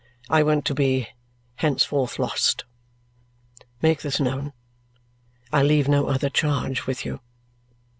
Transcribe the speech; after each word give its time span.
I 0.31 0.41
went 0.41 0.65
to 0.65 0.73
be 0.73 1.09
henceforward 1.57 2.17
lost. 2.17 2.65
Make 3.83 4.01
this 4.01 4.19
known. 4.19 4.51
I 5.53 5.61
leave 5.61 5.87
no 5.87 6.07
other 6.07 6.31
charge 6.31 6.87
with 6.87 7.05
you." 7.05 7.19